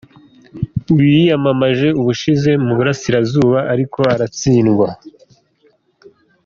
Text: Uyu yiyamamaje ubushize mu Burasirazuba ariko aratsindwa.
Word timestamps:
Uyu 0.95 1.05
yiyamamaje 1.15 1.87
ubushize 2.01 2.51
mu 2.65 2.71
Burasirazuba 2.77 3.57
ariko 3.73 3.99
aratsindwa. 4.13 4.87